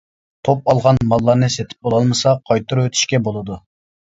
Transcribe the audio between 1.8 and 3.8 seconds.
بولالمىسا قايتۇرۇۋېتىشكە بولىدۇ.